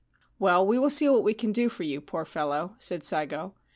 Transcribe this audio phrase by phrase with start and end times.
[0.39, 3.53] 'Well, we will see what we can do for you, poor fellow/ said Saigo.